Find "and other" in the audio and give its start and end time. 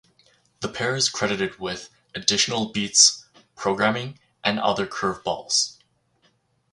4.43-4.87